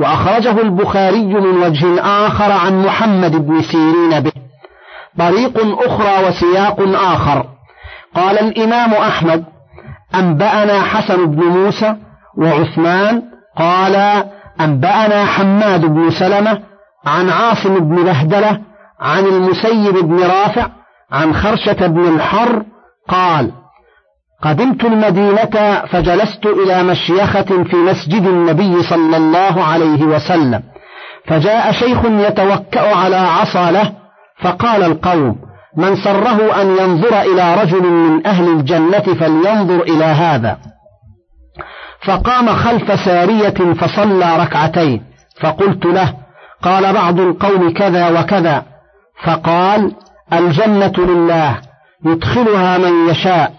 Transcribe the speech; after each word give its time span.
وأخرجه 0.00 0.60
البخاري 0.60 1.24
من 1.24 1.62
وجه 1.62 2.00
آخر 2.00 2.52
عن 2.52 2.82
محمد 2.82 3.46
بن 3.46 3.62
سيرين 3.62 4.20
به. 4.20 4.32
طريق 5.18 5.82
أخرى 5.86 6.28
وسياق 6.28 6.80
آخر. 7.12 7.46
قال 8.14 8.38
الإمام 8.38 8.94
أحمد 8.94 9.44
أنبأنا 10.14 10.82
حسن 10.82 11.26
بن 11.26 11.44
موسى 11.44 11.96
وعثمان. 12.38 13.22
قال 13.58 14.24
أنبأنا 14.60 15.24
حماد 15.24 15.86
بن 15.86 16.10
سلمة 16.10 16.62
عن 17.06 17.30
عاصم 17.30 17.78
بن 17.78 18.04
بهدلة 18.04 18.60
عن 19.00 19.26
المسيب 19.26 19.94
بن 19.94 20.20
رافع 20.20 20.66
عن 21.12 21.34
خرشة 21.34 21.86
بن 21.86 22.14
الحر. 22.14 22.64
قال 23.08 23.52
قدمت 24.42 24.84
المدينة 24.84 25.82
فجلست 25.90 26.46
إلى 26.46 26.82
مشيخة 26.82 27.64
في 27.64 27.76
مسجد 27.76 28.26
النبي 28.26 28.82
صلى 28.82 29.16
الله 29.16 29.64
عليه 29.64 30.02
وسلم. 30.02 30.62
فجاء 31.26 31.72
شيخ 31.72 32.04
يتوكأ 32.04 32.94
على 32.96 33.16
عصا 33.16 33.70
له 33.70 33.92
فقال 34.40 34.82
القوم 34.82 35.36
من 35.76 35.96
سره 35.96 36.62
أن 36.62 36.76
ينظر 36.76 37.20
إلى 37.20 37.54
رجل 37.62 37.82
من 37.82 38.26
أهل 38.26 38.48
الجنة 38.48 39.14
فلينظر 39.14 39.82
إلى 39.82 40.04
هذا. 40.04 40.58
فقام 42.06 42.48
خلف 42.48 43.00
سارية 43.04 43.74
فصلى 43.74 44.36
ركعتين 44.36 45.02
فقلت 45.40 45.86
له 45.86 46.14
قال 46.62 46.92
بعض 46.92 47.20
القوم 47.20 47.72
كذا 47.72 48.20
وكذا. 48.20 48.62
فقال 49.24 49.92
الجنة 50.32 50.92
لله 50.98 51.56
يدخلها 52.06 52.78
من 52.78 53.08
يشاء. 53.10 53.52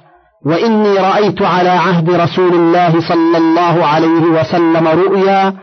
وإني 0.46 0.98
رأيت 0.98 1.42
على 1.42 1.70
عهد 1.70 2.10
رسول 2.10 2.54
الله 2.54 3.02
صلى 3.02 3.38
الله 3.38 3.86
عليه 3.86 4.22
وسلم 4.22 4.88
رؤيا 4.88 5.54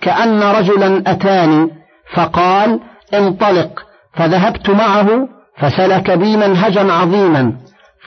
كأن 0.00 0.42
رجلا 0.42 1.02
أتاني 1.06 1.70
فقال 2.14 2.80
انطلق 3.14 3.82
فذهبت 4.14 4.70
معه 4.70 5.28
فسلك 5.58 6.10
بي 6.10 6.36
منهجا 6.36 6.92
عظيما 6.92 7.52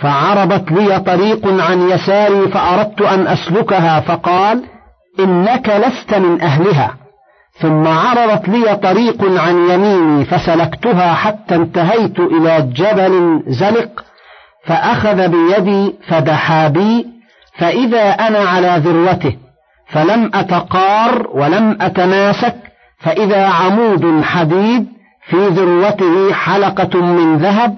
فعرضت 0.01 0.71
لي 0.71 0.99
طريق 0.99 1.63
عن 1.63 1.89
يساري 1.89 2.47
فأردت 2.47 3.01
أن 3.01 3.27
أسلكها 3.27 3.99
فقال 3.99 4.63
إنك 5.19 5.69
لست 5.69 6.15
من 6.15 6.41
أهلها 6.41 6.93
ثم 7.59 7.87
عرضت 7.87 8.49
لي 8.49 8.75
طريق 8.75 9.41
عن 9.41 9.69
يميني 9.69 10.25
فسلكتها 10.25 11.13
حتى 11.13 11.55
انتهيت 11.55 12.19
إلى 12.19 12.61
جبل 12.61 13.43
زلق 13.47 14.03
فأخذ 14.69 15.27
بيدي 15.27 15.95
فدحا 16.07 16.67
بي 16.67 17.05
فإذا 17.57 18.09
أنا 18.11 18.39
على 18.39 18.81
ذروته 18.85 19.35
فلم 19.87 20.31
أتقار 20.33 21.27
ولم 21.33 21.77
أتماسك 21.81 22.55
فإذا 22.99 23.47
عمود 23.47 24.23
حديد 24.23 24.87
في 25.29 25.47
ذروته 25.47 26.33
حلقة 26.33 27.01
من 27.01 27.37
ذهب 27.37 27.77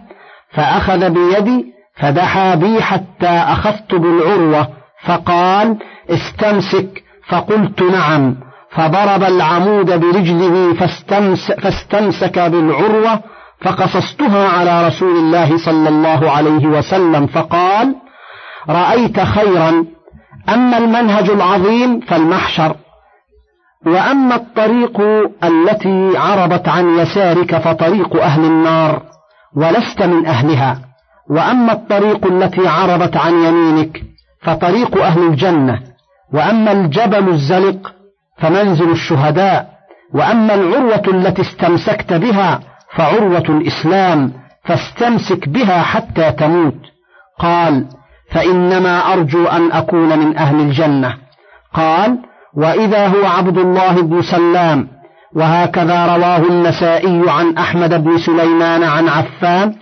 فأخذ 0.52 1.09
بيدي 1.09 1.66
فدحا 1.95 2.56
بي 2.56 2.81
حتى 2.81 3.28
أخذت 3.28 3.95
بالعروة 3.95 4.67
فقال 5.03 5.78
استمسك 6.09 7.03
فقلت 7.28 7.81
نعم 7.81 8.36
فضرب 8.72 9.23
العمود 9.23 10.00
برجله 10.00 10.73
فاستمس 10.73 11.52
فاستمسك 11.52 12.39
بالعروة 12.39 13.19
فقصصتها 13.62 14.48
على 14.48 14.88
رسول 14.88 15.17
الله 15.17 15.58
صلى 15.66 15.90
الله 15.90 16.31
عليه 16.31 16.67
وسلم 16.67 17.28
فقال 17.28 17.95
رأيت 18.70 19.20
خيرا 19.20 19.86
أما 20.50 20.78
المنهج 20.78 21.30
العظيم 21.30 22.00
فالمحشر 22.00 22.76
وأما 23.86 24.36
الطريق 24.36 25.02
التي 25.44 26.18
عرضت 26.18 26.68
عن 26.68 27.00
يسارك 27.00 27.56
فطريق 27.56 28.22
أهل 28.22 28.45
النار 28.45 29.02
ولست 29.56 30.02
من 30.02 30.25
أهلها 30.25 30.80
وأما 31.30 31.73
الطريق 31.73 32.25
التي 32.25 32.68
عرضت 32.68 33.18
عن 33.18 33.34
يمينك 33.44 34.03
فطريق 34.41 35.03
أهل 35.03 35.28
الجنة 35.28 35.81
وأما 36.34 36.72
الجبل 36.72 37.30
الزلق 37.30 37.94
فمنزل 38.38 38.91
الشهداء 38.91 39.72
وأما 40.13 40.53
العروة 40.53 41.03
التي 41.07 41.41
استمسكت 41.41 42.13
بها 42.13 42.59
فعروة 42.96 43.46
الإسلام 43.50 44.34
فاستمسك 44.66 45.50
بها 45.50 45.81
حتى 45.81 46.31
تموت. 46.31 46.79
قال 47.40 47.85
فإنما 48.31 49.13
أرجو 49.13 49.47
أن 49.47 49.72
أكون 49.72 50.19
من 50.19 50.38
أهل 50.38 50.59
الجنة. 50.59 51.16
قال 51.74 52.18
وإذا 52.53 53.07
هو 53.07 53.25
عبد 53.25 53.57
الله 53.57 54.01
بن 54.01 54.22
سلام 54.22 54.88
وهكذا 55.35 56.16
رواه 56.16 56.38
النسائي 56.38 57.24
عن 57.28 57.57
أحمد 57.57 58.03
بن 58.03 58.18
سليمان 58.18 58.84
عن 58.84 59.07
عفان 59.07 59.75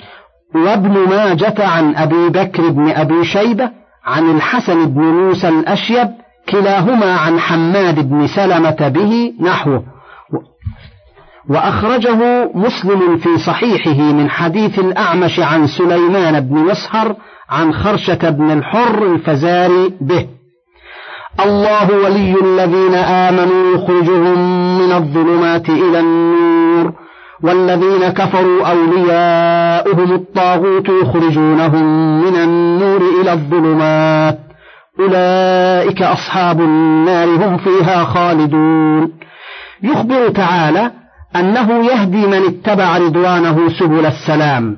وابن 0.56 1.10
ماجة 1.10 1.68
عن 1.68 1.96
أبي 1.96 2.30
بكر 2.30 2.70
بن 2.70 2.90
أبي 2.90 3.26
شيبة 3.26 3.70
عن 4.06 4.36
الحسن 4.36 4.86
بن 4.86 5.02
موسى 5.02 5.50
الأشيب 5.50 6.10
كلاهما 6.50 7.16
عن 7.16 7.40
حماد 7.40 8.10
بن 8.10 8.28
سلمة 8.28 8.88
به 8.88 9.34
نحوه. 9.42 9.84
وأخرجه 11.50 12.52
مسلم 12.56 13.18
في 13.18 13.38
صحيحه 13.38 14.02
من 14.02 14.30
حديث 14.30 14.80
الأعمش 14.80 15.40
عن 15.40 15.68
سليمان 15.68 16.40
بن 16.40 16.56
مسهر 16.56 17.16
عن 17.50 17.74
خرشة 17.74 18.30
بن 18.30 18.52
الحر 18.52 19.06
الفزاري 19.06 19.94
به. 20.02 20.28
الله 21.46 21.92
ولي 22.04 22.36
الذين 22.42 22.96
آمنوا 22.96 23.76
يخرجهم 23.76 24.38
من 24.80 24.92
الظلمات 24.92 25.70
إلى 25.70 26.00
النور 26.00 26.94
والذين 27.44 28.10
كفروا 28.10 28.68
أولياؤهم 28.68 30.14
الطاغوت 30.14 30.90
يخرجونهم 30.90 31.86
من 32.22 32.36
النور 32.36 33.02
إلى 33.22 33.34
الظلمات. 33.34 34.40
أولئك 35.00 36.02
أصحاب 36.02 36.62
النار 36.62 37.28
هم 37.28 37.58
فيها 37.58 38.04
خالدون. 38.04 39.12
يخبر 39.84 40.30
تعالى 40.30 40.99
أنه 41.36 41.86
يهدي 41.86 42.28
من 42.28 42.46
اتبع 42.48 42.98
رضوانه 42.98 43.70
سبل 43.80 44.06
السلام 44.06 44.78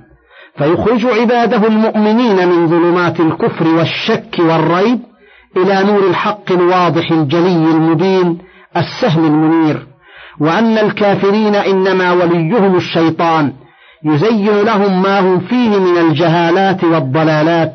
فيخرج 0.58 1.06
عباده 1.06 1.68
المؤمنين 1.68 2.48
من 2.48 2.68
ظلمات 2.68 3.20
الكفر 3.20 3.68
والشك 3.68 4.36
والريب 4.40 5.00
إلى 5.58 5.84
نور 5.84 6.08
الحق 6.10 6.52
الواضح 6.52 7.12
الجلي 7.12 7.72
المبين 7.72 8.38
السهل 8.78 9.26
المنير. 9.26 9.88
وأن 10.40 10.78
الكافرين 10.78 11.56
إنما 11.56 12.12
وليهم 12.12 12.76
الشيطان 12.76 13.54
يزين 14.04 14.62
لهم 14.62 15.02
ما 15.02 15.20
هم 15.20 15.40
فيه 15.40 15.70
من 15.80 15.98
الجهالات 15.98 16.84
والضلالات 16.84 17.74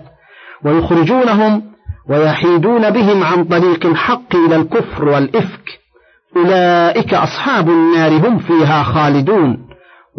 ويخرجونهم 0.65 1.63
ويحيدون 2.11 2.91
بهم 2.91 3.23
عن 3.23 3.45
طريق 3.45 3.87
الحق 3.87 4.37
إلى 4.37 4.57
الكفر 4.57 5.05
والإفك. 5.05 5.81
أولئك 6.37 7.15
أصحاب 7.15 7.69
النار 7.69 8.29
هم 8.29 8.39
فيها 8.39 8.83
خالدون. 8.83 9.59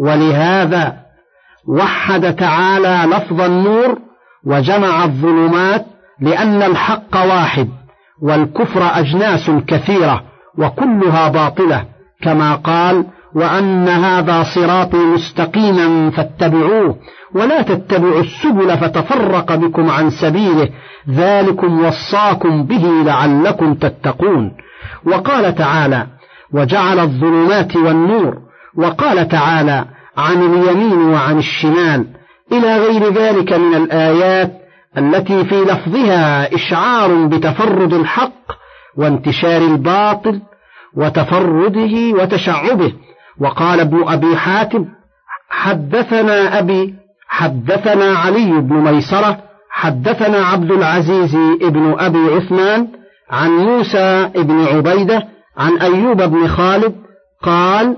ولهذا 0.00 0.96
وحد 1.68 2.34
تعالى 2.36 3.16
لفظ 3.16 3.40
النور 3.40 3.98
وجمع 4.46 5.04
الظلمات 5.04 5.86
لأن 6.20 6.62
الحق 6.62 7.16
واحد 7.16 7.68
والكفر 8.22 8.82
أجناس 8.82 9.50
كثيرة 9.66 10.22
وكلها 10.58 11.28
باطلة 11.28 11.84
كما 12.22 12.54
قال 12.54 13.04
وأن 13.34 13.88
هذا 13.88 14.44
صراطي 14.54 14.96
مستقيما 14.96 16.10
فاتبعوه 16.10 16.96
ولا 17.34 17.62
تتبعوا 17.62 18.20
السبل 18.20 18.78
فتفرق 18.78 19.54
بكم 19.54 19.90
عن 19.90 20.10
سبيله 20.10 20.68
ذلكم 21.10 21.84
وصاكم 21.84 22.64
به 22.66 22.84
لعلكم 23.04 23.74
تتقون. 23.74 24.52
وقال 25.04 25.54
تعالى 25.54 26.06
وجعل 26.52 26.98
الظلمات 26.98 27.76
والنور. 27.76 28.38
وقال 28.76 29.28
تعالى 29.28 29.84
عن 30.16 30.42
اليمين 30.42 30.98
وعن 30.98 31.38
الشمال. 31.38 32.06
إلى 32.52 32.78
غير 32.78 33.12
ذلك 33.12 33.52
من 33.52 33.74
الآيات 33.74 34.52
التي 34.98 35.44
في 35.44 35.60
لفظها 35.60 36.54
إشعار 36.54 37.26
بتفرد 37.26 37.94
الحق 37.94 38.52
وانتشار 38.96 39.62
الباطل 39.62 40.40
وتفرده 40.96 42.22
وتشعبه. 42.22 42.92
وقال 43.40 43.80
ابن 43.80 44.08
أبي 44.08 44.36
حاتم 44.36 44.84
حدثنا 45.50 46.58
أبي 46.58 46.94
حدثنا 47.28 48.18
علي 48.18 48.60
بن 48.60 48.74
ميسرة 48.74 49.38
حدثنا 49.70 50.38
عبد 50.38 50.70
العزيز 50.70 51.36
ابن 51.62 51.96
أبي 51.98 52.18
عثمان 52.18 52.88
عن 53.30 53.50
موسى 53.50 54.30
بن 54.34 54.64
عبيدة 54.64 55.28
عن 55.56 55.78
أيوب 55.78 56.22
بن 56.22 56.48
خالد 56.48 56.94
قال 57.42 57.96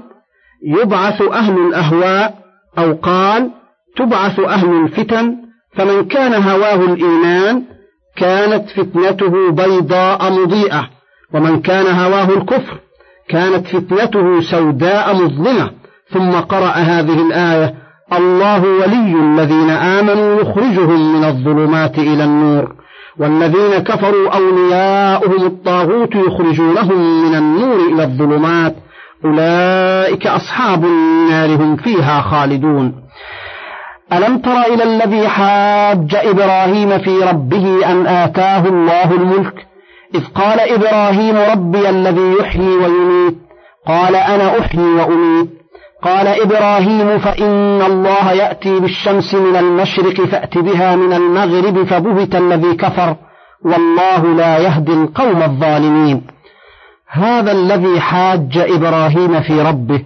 يبعث 0.66 1.22
أهل 1.22 1.58
الأهواء 1.58 2.34
أو 2.78 2.92
قال 2.92 3.50
تبعث 3.96 4.40
أهل 4.40 4.84
الفتن 4.84 5.36
فمن 5.76 6.04
كان 6.04 6.42
هواه 6.42 6.74
الإيمان 6.74 7.62
كانت 8.16 8.68
فتنته 8.70 9.50
بيضاء 9.50 10.32
مضيئة 10.32 10.88
ومن 11.34 11.60
كان 11.60 11.86
هواه 11.86 12.28
الكفر 12.28 12.80
كانت 13.28 13.66
فتنته 13.66 14.40
سوداء 14.40 15.14
مظلمة. 15.14 15.70
ثم 16.12 16.30
قرأ 16.30 16.70
هذه 16.70 17.26
الآية 17.26 17.74
الله 18.12 18.62
ولي 18.62 19.14
الذين 19.14 19.70
آمنوا 19.70 20.40
يخرجهم 20.40 21.16
من 21.16 21.24
الظلمات 21.24 21.98
إلى 21.98 22.24
النور. 22.24 22.74
والذين 23.18 23.78
كفروا 23.78 24.28
أولياؤهم 24.28 25.46
الطاغوت 25.46 26.14
يخرجونهم 26.14 27.28
من 27.28 27.34
النور 27.34 27.76
إلى 27.92 28.02
الظلمات. 28.04 28.76
أولئك 29.24 30.26
أصحاب 30.26 30.84
النار 30.84 31.56
هم 31.56 31.76
فيها 31.76 32.20
خالدون. 32.20 32.94
ألم 34.12 34.38
تر 34.38 34.60
إلى 34.74 34.82
الذي 34.82 35.28
حاج 35.28 36.14
إبراهيم 36.14 36.98
في 36.98 37.18
ربه 37.18 37.92
أن 37.92 38.06
آتاه 38.06 38.66
الله 38.66 39.12
الملك؟ 39.12 39.66
إذ 40.14 40.24
قال 40.34 40.60
إبراهيم 40.60 41.36
ربي 41.36 41.88
الذي 41.88 42.34
يحيي 42.40 42.76
ويميت. 42.76 43.38
قال 43.86 44.16
أنا 44.16 44.60
أحيي 44.60 44.82
وأميت. 44.82 45.59
قال 46.02 46.26
إبراهيم 46.26 47.18
فإن 47.18 47.82
الله 47.82 48.32
يأتي 48.32 48.80
بالشمس 48.80 49.34
من 49.34 49.56
المشرق 49.56 50.20
فأت 50.20 50.58
بها 50.58 50.96
من 50.96 51.12
المغرب 51.12 51.84
فبهت 51.84 52.34
الذي 52.34 52.74
كفر 52.74 53.16
والله 53.64 54.34
لا 54.34 54.58
يهدي 54.58 54.92
القوم 54.92 55.42
الظالمين. 55.42 56.22
هذا 57.08 57.52
الذي 57.52 58.00
حاج 58.00 58.58
إبراهيم 58.58 59.40
في 59.40 59.62
ربه 59.62 60.02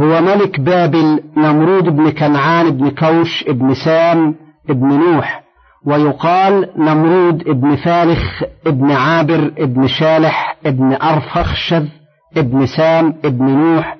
هو 0.00 0.20
ملك 0.20 0.60
بابل 0.60 1.20
نمرود 1.36 1.84
بن 1.84 2.10
كنعان 2.10 2.70
بن 2.70 2.90
كوش 2.90 3.44
بن 3.48 3.74
سام 3.74 4.34
بن 4.68 4.88
نوح 4.88 5.42
ويقال 5.86 6.70
نمرود 6.76 7.44
بن 7.44 7.76
فارخ 7.76 8.42
بن 8.66 8.90
عابر 8.90 9.52
بن 9.58 9.86
شالح 9.86 10.56
بن 10.64 10.96
أرفخشذ 11.02 11.84
بن 12.36 12.66
سام 12.66 13.14
بن 13.24 13.44
نوح 13.44 13.96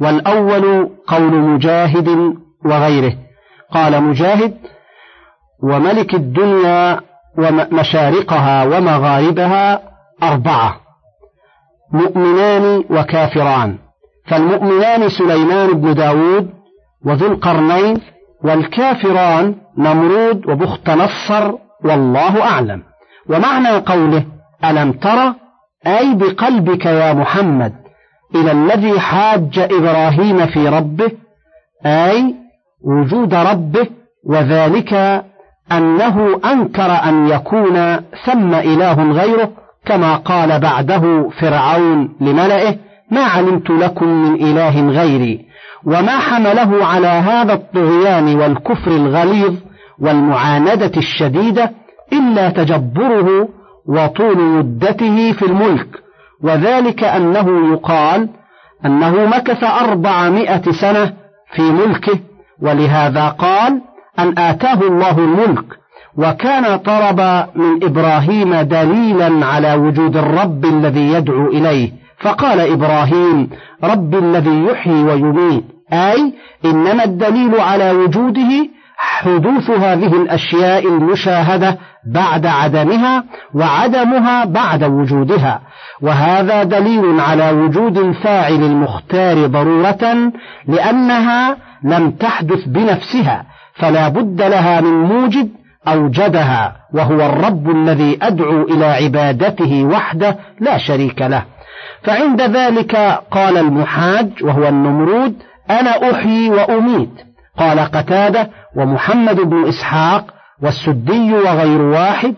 والأول 0.00 0.90
قول 1.06 1.34
مجاهد 1.34 2.34
وغيره. 2.64 3.14
قال 3.74 4.02
مجاهد 4.02 4.54
وملك 5.62 6.14
الدنيا 6.14 7.00
ومشارقها 7.38 8.64
ومغاربها 8.64 9.82
أربعة 10.22 10.80
مؤمنان 11.92 12.84
وكافران. 12.90 13.78
فالمؤمنان 14.26 15.08
سليمان 15.08 15.72
بن 15.72 15.94
داود 15.94 16.50
وذو 17.06 17.26
القرنين 17.26 18.00
والكافران 18.44 19.54
نمرود 19.78 20.48
وبخت 20.48 20.90
نصر 20.90 21.52
والله 21.84 22.42
أعلم. 22.42 22.82
ومعنى 23.28 23.68
قوله 23.68 24.24
ألم 24.64 24.92
ترى 24.92 25.34
أي 25.86 26.14
بقلبك 26.14 26.86
يا 26.86 27.12
محمد. 27.12 27.81
إلى 28.34 28.52
الذي 28.52 29.00
حاج 29.00 29.58
إبراهيم 29.58 30.46
في 30.46 30.68
ربه 30.68 31.10
أي 31.86 32.34
وجود 32.84 33.34
ربه 33.34 33.86
وذلك 34.26 34.94
أنه 35.72 36.40
أنكر 36.44 36.90
أن 37.08 37.28
يكون 37.28 37.96
ثم 38.24 38.54
إله 38.54 39.12
غيره 39.12 39.50
كما 39.86 40.16
قال 40.16 40.60
بعده 40.60 41.28
فرعون 41.40 42.16
لملئه 42.20 42.76
ما 43.10 43.20
علمت 43.24 43.70
لكم 43.70 44.08
من 44.08 44.34
إله 44.34 44.88
غيري 44.88 45.46
وما 45.86 46.18
حمله 46.18 46.84
على 46.84 47.06
هذا 47.06 47.52
الطغيان 47.52 48.36
والكفر 48.36 48.90
الغليظ 48.90 49.54
والمعاندة 50.00 50.92
الشديدة 50.96 51.70
إلا 52.12 52.50
تجبره 52.50 53.48
وطول 53.88 54.38
مدته 54.40 55.32
في 55.32 55.46
الملك. 55.46 56.01
وذلك 56.42 57.04
أنه 57.04 57.72
يقال 57.72 58.28
أنه 58.86 59.26
مكث 59.26 59.64
أربعمائة 59.64 60.72
سنة 60.72 61.12
في 61.54 61.62
ملكه 61.62 62.18
ولهذا 62.62 63.28
قال 63.28 63.80
أن 64.18 64.38
آتاه 64.38 64.80
الله 64.80 65.18
الملك 65.18 65.64
وكان 66.16 66.76
طلب 66.76 67.20
من 67.54 67.84
إبراهيم 67.84 68.54
دليلا 68.54 69.46
على 69.46 69.74
وجود 69.74 70.16
الرب 70.16 70.64
الذي 70.64 71.12
يدعو 71.12 71.46
إليه. 71.46 71.92
فقال 72.18 72.60
إبراهيم 72.60 73.50
رب 73.84 74.14
الذي 74.14 74.64
يحيي 74.64 75.02
ويميت 75.02 75.64
أي 75.92 76.32
إنما 76.64 77.04
الدليل 77.04 77.60
على 77.60 77.90
وجوده 77.90 78.68
حدوث 78.96 79.70
هذه 79.70 80.16
الأشياء 80.22 80.88
المشاهدة 80.88 81.78
بعد 82.06 82.46
عدمها 82.46 83.24
وعدمها 83.54 84.44
بعد 84.44 84.84
وجودها. 84.84 85.60
وهذا 86.02 86.62
دليل 86.62 87.20
على 87.20 87.50
وجود 87.50 87.98
الفاعل 87.98 88.62
المختار 88.62 89.46
ضرورة 89.46 90.32
لأنها 90.68 91.56
لم 91.84 92.10
تحدث 92.10 92.64
بنفسها 92.66 93.44
فلا 93.74 94.08
بد 94.08 94.42
لها 94.42 94.80
من 94.80 95.02
موجد 95.02 95.48
أوجدها 95.88 96.76
وهو 96.94 97.20
الرب 97.26 97.70
الذي 97.70 98.18
أدعو 98.22 98.62
إلى 98.62 98.84
عبادته 98.84 99.84
وحده 99.84 100.36
لا 100.60 100.78
شريك 100.78 101.22
له. 101.22 101.42
فعند 102.02 102.42
ذلك 102.42 102.96
قال 103.30 103.58
المحاج 103.58 104.28
وهو 104.42 104.68
النمرود 104.68 105.34
أنا 105.70 106.10
أحيي 106.10 106.50
وأميت. 106.50 107.32
قال 107.58 107.80
قتادة 107.80 108.50
ومحمد 108.76 109.40
بن 109.40 109.68
إسحاق 109.68 110.41
والسدي 110.62 111.34
وغير 111.34 111.82
واحد 111.82 112.34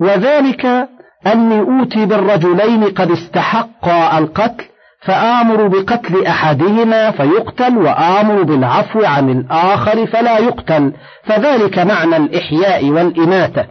وذلك 0.00 0.88
أني 1.26 1.60
أوتي 1.60 2.06
بالرجلين 2.06 2.84
قد 2.84 3.10
استحقا 3.10 4.18
القتل 4.18 4.64
فآمر 5.00 5.66
بقتل 5.68 6.26
أحدهما 6.26 7.10
فيقتل 7.10 7.78
وآمر 7.78 8.42
بالعفو 8.42 9.04
عن 9.04 9.30
الآخر 9.30 10.06
فلا 10.06 10.38
يقتل 10.38 10.92
فذلك 11.24 11.78
معنى 11.78 12.16
الإحياء 12.16 12.84
والإماتة. 12.84 13.64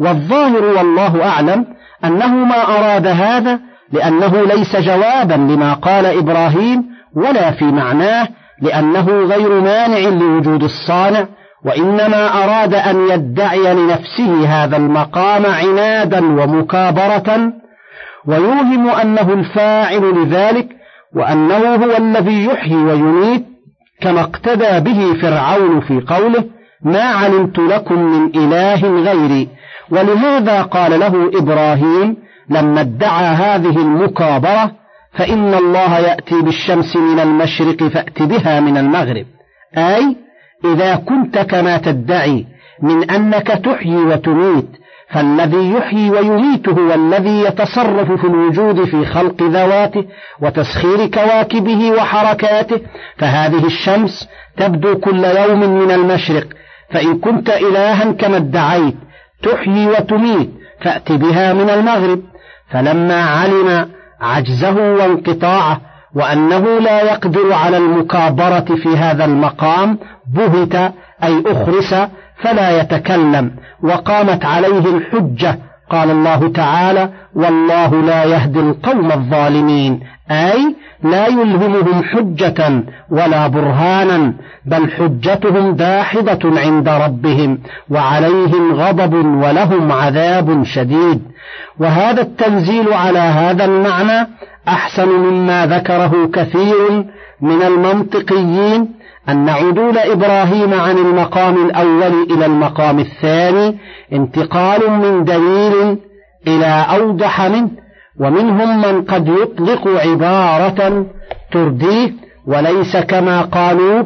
والظاهر 0.00 0.64
والله 0.64 1.28
أعلم 1.28 1.66
أنه 2.04 2.34
ما 2.34 2.62
أراد 2.62 3.06
هذا 3.06 3.60
لأنه 3.92 4.42
ليس 4.42 4.76
جوابا 4.76 5.34
لما 5.34 5.74
قال 5.74 6.06
إبراهيم 6.06 6.84
ولا 7.16 7.50
في 7.50 7.64
معناه 7.64 8.28
لأنه 8.62 9.08
غير 9.08 9.60
مانع 9.60 9.98
لوجود 9.98 10.62
الصانع 10.62 11.26
وإنما 11.66 12.44
أراد 12.44 12.74
أن 12.74 13.08
يدعي 13.10 13.74
لنفسه 13.74 14.46
هذا 14.46 14.76
المقام 14.76 15.46
عنادا 15.46 16.18
ومكابرة 16.18 17.52
ويوهم 18.26 18.88
أنه 18.88 19.32
الفاعل 19.32 20.22
لذلك 20.22 20.68
وأنه 21.14 21.74
هو 21.74 21.96
الذي 21.96 22.44
يحيي 22.44 22.76
ويميت 22.76 23.44
كما 24.00 24.20
اقتدى 24.20 24.80
به 24.80 25.14
فرعون 25.22 25.80
في 25.80 26.00
قوله 26.00 26.44
ما 26.82 27.02
علمت 27.02 27.58
لكم 27.58 27.98
من 27.98 28.36
إله 28.36 29.00
غيري 29.02 29.48
ولهذا 29.90 30.62
قال 30.62 31.00
له 31.00 31.30
إبراهيم 31.34 32.16
لما 32.50 32.80
ادعى 32.80 33.24
هذه 33.24 33.76
المكابرة 33.76 34.72
فإن 35.12 35.54
الله 35.54 35.98
يأتي 35.98 36.42
بالشمس 36.42 36.96
من 36.96 37.20
المشرق 37.20 37.82
فأت 37.82 38.22
بها 38.22 38.60
من 38.60 38.76
المغرب 38.76 39.26
أي 39.78 40.16
إذا 40.64 40.96
كنت 40.96 41.38
كما 41.38 41.76
تدعي 41.76 42.46
من 42.82 43.10
أنك 43.10 43.46
تحيي 43.46 43.96
وتميت 43.96 44.68
فالذي 45.08 45.70
يحيي 45.70 46.10
ويميت 46.10 46.68
هو 46.68 46.94
الذي 46.94 47.40
يتصرف 47.40 48.12
في 48.12 48.26
الوجود 48.26 48.84
في 48.84 49.04
خلق 49.04 49.42
ذواته 49.42 50.04
وتسخير 50.40 51.06
كواكبه 51.06 51.90
وحركاته 51.90 52.80
فهذه 53.16 53.66
الشمس 53.66 54.28
تبدو 54.56 54.98
كل 54.98 55.24
يوم 55.24 55.60
من 55.60 55.90
المشرق. 55.90 56.46
فإن 56.90 57.18
كنت 57.18 57.50
إلها 57.50 58.12
كما 58.12 58.36
ادعيت 58.36 58.94
تحيي 59.42 59.86
وتميت 59.86 60.50
فأت 60.80 61.12
بها 61.12 61.52
من 61.52 61.70
المغرب. 61.70 62.22
فلما 62.70 63.24
علم 63.24 63.88
عجزه 64.20 64.92
وانقطاعه 64.92 65.80
وأنه 66.16 66.78
لا 66.78 67.02
يقدر 67.02 67.52
على 67.52 67.76
المكابرة 67.76 68.64
في 68.82 68.88
هذا 68.96 69.24
المقام 69.24 69.98
بهت 70.34 70.74
أي 71.24 71.42
أخرس 71.46 71.94
فلا 72.42 72.80
يتكلم 72.80 73.50
وقامت 73.82 74.44
عليه 74.44 74.96
الحجة 74.96 75.58
قال 75.90 76.10
الله 76.10 76.48
تعالى 76.48 77.10
والله 77.34 78.02
لا 78.02 78.24
يهدي 78.24 78.60
القوم 78.60 79.12
الظالمين 79.12 80.00
أي 80.30 80.74
لا 81.02 81.26
يلهمهم 81.26 82.02
حجة 82.02 82.82
ولا 83.10 83.46
برهانا 83.46 84.32
بل 84.66 84.90
حجتهم 84.90 85.72
داحضة 85.72 86.60
عند 86.60 86.88
ربهم 86.88 87.58
وعليهم 87.90 88.74
غضب 88.74 89.14
ولهم 89.14 89.92
عذاب 89.92 90.64
شديد. 90.64 91.22
وهذا 91.80 92.22
التنزيل 92.22 92.92
على 92.92 93.18
هذا 93.18 93.64
المعنى 93.64 94.28
أحسن 94.68 95.08
مما 95.08 95.66
ذكره 95.66 96.30
كثير 96.32 97.04
من 97.40 97.62
المنطقيين 97.62 98.95
أن 99.28 99.48
عدول 99.48 99.98
إبراهيم 99.98 100.74
عن 100.74 100.98
المقام 100.98 101.66
الأول 101.66 102.26
إلى 102.30 102.46
المقام 102.46 102.98
الثاني 102.98 103.78
انتقال 104.12 104.90
من 104.90 105.24
دليل 105.24 105.98
إلى 106.46 106.86
أوضح 107.00 107.42
منه 107.42 107.70
ومنهم 108.20 108.80
من 108.82 109.02
قد 109.04 109.28
يطلق 109.28 109.88
عبارة 109.88 111.06
ترديه 111.52 112.12
وليس 112.46 112.96
كما 112.96 113.42
قالوا 113.42 114.04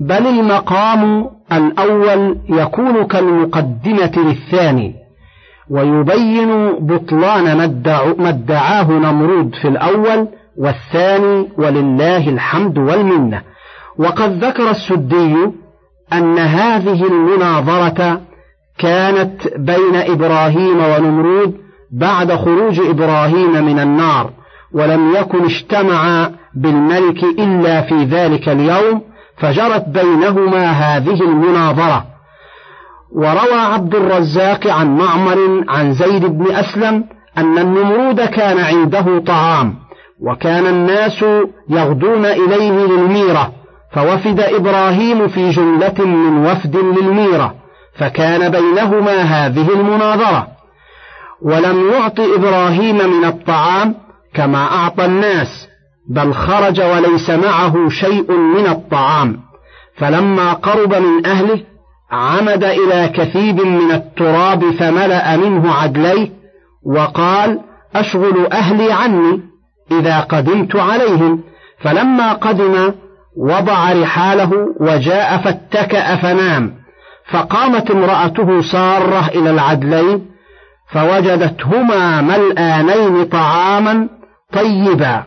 بل 0.00 0.26
المقام 0.26 1.30
الأول 1.52 2.38
يكون 2.48 3.04
كالمقدمة 3.04 4.12
للثاني 4.16 4.94
ويبين 5.70 6.72
بطلان 6.80 7.56
ما 8.18 8.28
ادعاه 8.28 8.90
نمرود 8.90 9.54
في 9.62 9.68
الأول 9.68 10.28
والثاني 10.58 11.48
ولله 11.58 12.28
الحمد 12.28 12.78
والمنة. 12.78 13.42
وقد 13.98 14.44
ذكر 14.44 14.70
السدي 14.70 15.36
أن 16.12 16.38
هذه 16.38 17.06
المناظرة 17.06 18.20
كانت 18.78 19.48
بين 19.56 19.96
إبراهيم 19.96 20.76
ونمرود 20.84 21.54
بعد 21.92 22.32
خروج 22.32 22.80
إبراهيم 22.80 23.64
من 23.64 23.78
النار 23.78 24.30
ولم 24.74 25.14
يكن 25.14 25.44
اجتمع 25.44 26.30
بالملك 26.54 27.24
إلا 27.24 27.82
في 27.82 28.04
ذلك 28.04 28.48
اليوم 28.48 29.02
فجرت 29.38 29.88
بينهما 29.88 30.70
هذه 30.70 31.22
المناظرة. 31.22 32.04
وروى 33.14 33.60
عبد 33.60 33.94
الرزاق 33.94 34.66
عن 34.66 34.96
معمر 34.96 35.64
عن 35.68 35.92
زيد 35.92 36.24
بن 36.24 36.46
أسلم 36.54 37.04
أن 37.38 37.58
النمرود 37.58 38.20
كان 38.20 38.58
عنده 38.58 39.18
طعام 39.18 39.74
وكان 40.20 40.66
الناس 40.66 41.24
يغدون 41.68 42.24
إليه 42.24 42.86
للميرة. 42.86 43.52
فوفد 43.94 44.40
إبراهيم 44.40 45.28
في 45.28 45.50
جملة 45.50 45.94
من 45.98 46.46
وفد 46.46 46.76
للميرة 46.76 47.54
فكان 47.98 48.48
بينهما 48.48 49.22
هذه 49.22 49.72
المناظرة 49.72 50.46
ولم 51.42 51.90
يعط 51.90 52.20
إبراهيم 52.20 52.96
من 52.96 53.24
الطعام 53.24 53.94
كما 54.34 54.58
أعطى 54.58 55.04
الناس 55.04 55.68
بل 56.08 56.34
خرج 56.34 56.80
وليس 56.80 57.30
معه 57.30 57.88
شيء 57.88 58.32
من 58.32 58.66
الطعام 58.66 59.40
فلما 59.96 60.52
قرب 60.52 60.94
من 60.94 61.26
أهله 61.26 61.60
عمد 62.10 62.64
إلى 62.64 63.08
كثيب 63.14 63.66
من 63.66 63.92
التراب 63.92 64.70
فملأ 64.70 65.36
منه 65.36 65.72
عدليه 65.74 66.30
وقال 66.86 67.60
أشغل 67.94 68.46
أهلي 68.52 68.92
عني 68.92 69.40
إذا 69.90 70.20
قدمت 70.20 70.76
عليهم. 70.76 71.40
فلما 71.78 72.32
قدم 72.32 72.92
وضع 73.36 73.92
رحاله 73.92 74.50
وجاء 74.80 75.36
فاتكأ 75.36 76.16
فنام. 76.16 76.82
فقامت 77.30 77.90
امرأته 77.90 78.62
سارة 78.62 79.28
إلى 79.34 79.50
العدلين 79.50 80.26
فوجدتهما 80.92 82.20
ملآنين 82.20 83.24
طعاما 83.24 84.08
طيبا 84.52 85.22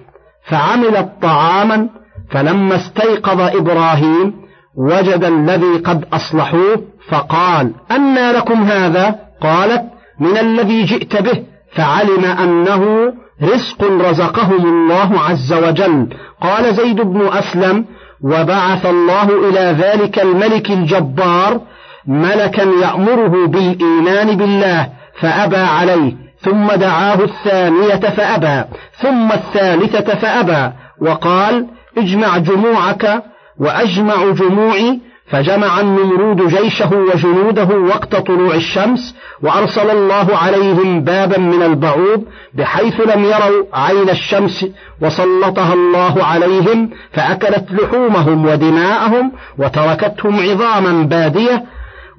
فعملت 0.47 1.09
طعاما 1.21 1.89
فلما 2.31 2.75
استيقظ 2.75 3.41
إبراهيم 3.41 4.33
وجد 4.77 5.23
الذي 5.23 5.77
قد 5.77 6.05
أصلحوه 6.13 6.81
فقال 7.09 7.73
أنى 7.91 8.31
لكم 8.31 8.63
هذا؟ 8.63 9.15
قالت 9.41 9.83
من 10.19 10.37
الذي 10.37 10.83
جئت 10.83 11.21
به. 11.21 11.43
فعلم 11.75 12.25
أنه 12.25 13.13
رزق 13.43 13.83
رزقهم 13.83 14.65
الله 14.65 15.19
عز 15.19 15.53
وجل. 15.53 16.07
قال 16.41 16.75
زيد 16.75 17.01
بن 17.01 17.27
أسلم 17.27 17.85
وبعث 18.21 18.85
الله 18.85 19.49
إلى 19.49 19.75
ذلك 19.79 20.19
الملك 20.19 20.71
الجبار 20.71 21.61
ملكا 22.07 22.61
يأمره 22.81 23.47
بالإيمان 23.47 24.37
بالله 24.37 24.87
فأبى 25.19 25.57
عليه. 25.57 26.13
ثم 26.39 26.67
دعاه 26.67 27.23
الثانية 27.23 27.95
فأبى 27.95 28.63
ثم 29.01 29.31
الثالثة 29.31 30.15
فأبى. 30.15 30.73
وقال 31.01 31.65
اجمع 31.97 32.37
جموعك 32.37 33.23
وأجمع 33.59 34.31
جموعي 34.31 34.99
فجمع 35.27 35.79
النمرود 35.79 36.47
جيشه 36.47 36.89
وجنوده 36.93 37.77
وقت 37.77 38.15
طلوع 38.15 38.55
الشمس 38.55 39.15
وأرسل 39.41 39.89
الله 39.89 40.37
عليهم 40.37 41.01
بابا 41.03 41.37
من 41.37 41.63
البعوض 41.63 42.23
بحيث 42.53 42.99
لم 42.99 43.23
يروا 43.23 43.65
عين 43.73 44.09
الشمس 44.09 44.65
وسلطها 45.01 45.73
الله 45.73 46.23
عليهم 46.23 46.89
فأكلت 47.11 47.71
لحومهم 47.71 48.45
ودماءهم 48.45 49.31
وتركتهم 49.57 50.39
عظاما 50.39 51.03
بادية 51.03 51.65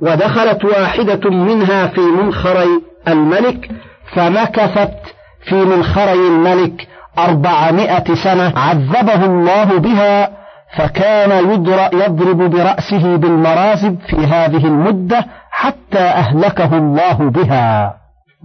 ودخلت 0.00 0.64
واحدة 0.64 1.30
منها 1.30 1.86
في 1.86 2.00
منخري 2.00 2.82
الملك 3.08 3.70
فمكثت 4.14 4.98
في 5.42 5.54
منخري 5.54 6.12
الملك 6.12 6.88
أربعمائة 7.18 8.14
سنة 8.14 8.52
عذبه 8.56 9.25
الله 9.25 9.64
بها 9.78 10.46
فكان 10.75 11.49
يضرب 11.92 12.50
برأسه 12.50 13.16
بالمرازب 13.16 13.99
في 14.06 14.16
هذه 14.16 14.66
المدة 14.66 15.26
حتى 15.50 15.99
أهلكه 15.99 16.78
الله 16.78 17.12
بها. 17.12 17.94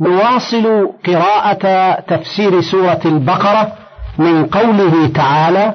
نواصل 0.02 0.90
قراءة 1.08 1.94
تفسير 2.00 2.62
سورة 2.62 3.00
البقرة 3.06 3.72
من 4.18 4.46
قوله 4.46 5.08
تعالى 5.08 5.74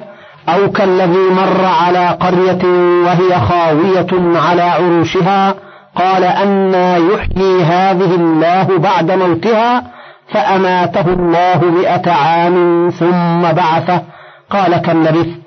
أو 0.49 0.71
كالذي 0.71 1.17
مر 1.17 1.65
على 1.65 2.07
قرية 2.07 2.63
وهي 3.05 3.39
خاوية 3.39 4.39
على 4.39 4.61
عروشها 4.61 5.55
قال 5.95 6.23
أنا 6.23 6.97
يحيي 6.97 7.63
هذه 7.63 8.15
الله 8.15 8.77
بعد 8.77 9.11
موتها 9.11 9.83
فأماته 10.31 11.13
الله 11.13 11.65
مئة 11.65 12.11
عام 12.11 12.89
ثم 12.89 13.41
بعثه. 13.41 14.01
قال 14.49 14.77
كم 14.77 15.03
لبثت 15.03 15.46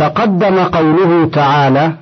تقدم 0.00 0.58
قوله 0.58 1.30
تعالى 1.32 1.92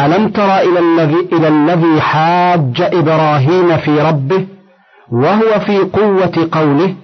ألم 0.00 0.28
تر 0.28 0.58
إلى 0.58 0.78
الذي, 0.78 1.28
إلى 1.32 1.48
الذي 1.48 2.00
حاج 2.00 2.82
إبراهيم 2.82 3.76
في 3.76 4.00
ربه 4.00 4.46
وهو 5.12 5.60
في 5.66 5.78
قوة 5.78 6.48
قوله 6.52 6.94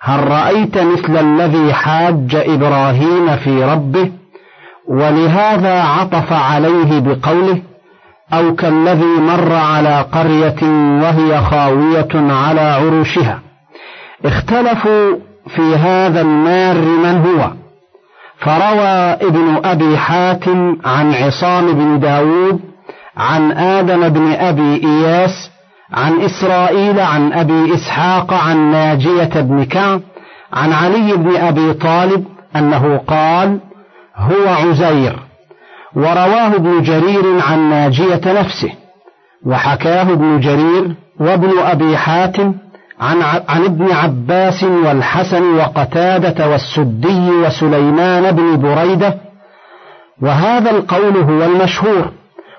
هل 0.00 0.28
رأيت 0.28 0.78
مثل 0.78 1.16
الذي 1.16 1.72
حاج 1.72 2.34
إبراهيم 2.34 3.36
في 3.36 3.64
ربه 3.64 4.12
ولهذا 4.88 5.82
عطف 5.82 6.32
عليه 6.32 7.00
بقوله 7.00 7.62
أو 8.32 8.54
كالذي 8.54 9.20
مر 9.20 9.52
على 9.52 10.06
قرية 10.12 10.62
وهي 11.02 11.40
خاوية 11.40 12.08
على 12.14 12.60
عروشها. 12.60 13.40
اختلفوا 14.24 15.16
في 15.48 15.76
هذا 15.76 16.20
المار 16.20 16.78
من 16.78 17.26
هو. 17.26 17.61
فروى 18.42 19.28
ابن 19.28 19.60
أبي 19.64 19.98
حاتم 19.98 20.76
عن 20.84 21.14
عصام 21.14 21.72
بن 21.72 22.00
داود 22.00 22.60
عن 23.16 23.52
آدم 23.52 24.08
بن 24.08 24.32
أبي 24.32 24.86
إياس 24.86 25.50
عن 25.92 26.20
إسرائيل 26.20 27.00
عن 27.00 27.32
أبي 27.32 27.74
إسحاق 27.74 28.32
عن 28.32 28.70
ناجية 28.70 29.40
بن 29.40 29.64
كعب 29.64 30.00
عن 30.52 30.72
علي 30.72 31.16
بن 31.16 31.36
أبي 31.36 31.72
طالب 31.72 32.24
أنه 32.56 33.00
قال 33.06 33.60
هو 34.16 34.48
عزير 34.48 35.18
ورواه 35.96 36.54
ابن 36.54 36.82
جرير 36.82 37.24
عن 37.50 37.70
ناجية 37.70 38.20
نفسه 38.26 38.72
وحكاه 39.46 40.02
ابن 40.02 40.40
جرير 40.40 40.94
وابن 41.20 41.58
أبي 41.58 41.96
حاتم 41.96 42.54
عن, 43.02 43.22
عن 43.48 43.64
ابن 43.64 43.92
عباس 43.92 44.64
والحسن 44.64 45.56
وقتادة 45.56 46.48
والسدي 46.48 47.30
وسليمان 47.30 48.36
بن 48.36 48.56
بريدة 48.56 49.14
وهذا 50.22 50.70
القول 50.70 51.16
هو 51.16 51.44
المشهور. 51.44 52.10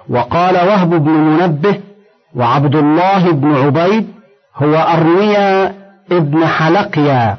وقال 0.09 0.55
وهب 0.55 0.89
بن 0.89 1.11
منبه 1.11 1.79
وعبد 2.35 2.75
الله 2.75 3.31
بن 3.31 3.55
عبيد 3.55 4.07
هو 4.55 4.75
أرميا 4.75 5.73
ابن 6.11 6.45
حلقيا. 6.45 7.37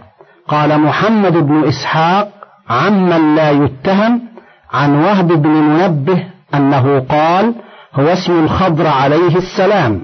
قال 0.49 0.81
محمد 0.81 1.33
بن 1.33 1.65
إسحاق 1.69 2.29
عمن 2.69 3.35
لا 3.35 3.51
يتهم 3.51 4.21
عن 4.73 4.95
وهب 5.05 5.29
بن 5.29 5.51
منبه 5.51 6.25
أنه 6.55 7.01
قال 7.01 7.55
هو 7.95 8.09
اسم 8.09 8.45
الخضر 8.45 8.87
عليه 8.87 9.37
السلام. 9.37 10.01